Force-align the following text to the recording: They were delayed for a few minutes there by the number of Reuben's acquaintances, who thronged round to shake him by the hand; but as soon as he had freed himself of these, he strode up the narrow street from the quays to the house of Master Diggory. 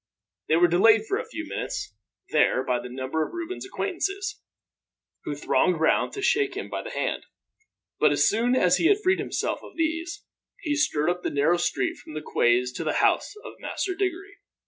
They 0.47 0.55
were 0.55 0.67
delayed 0.67 1.05
for 1.05 1.19
a 1.19 1.27
few 1.29 1.45
minutes 1.47 1.93
there 2.31 2.63
by 2.63 2.79
the 2.79 2.89
number 2.89 3.23
of 3.23 3.35
Reuben's 3.35 3.67
acquaintances, 3.67 4.41
who 5.25 5.35
thronged 5.35 5.79
round 5.79 6.11
to 6.13 6.23
shake 6.23 6.55
him 6.57 6.71
by 6.71 6.81
the 6.81 6.89
hand; 6.89 7.27
but 7.99 8.11
as 8.11 8.27
soon 8.27 8.55
as 8.55 8.77
he 8.77 8.87
had 8.87 9.03
freed 9.03 9.19
himself 9.19 9.61
of 9.61 9.77
these, 9.77 10.23
he 10.61 10.73
strode 10.75 11.11
up 11.11 11.21
the 11.21 11.29
narrow 11.29 11.57
street 11.57 11.97
from 11.97 12.15
the 12.15 12.23
quays 12.23 12.71
to 12.71 12.83
the 12.83 12.93
house 12.93 13.35
of 13.45 13.53
Master 13.59 13.93
Diggory. 13.93 14.37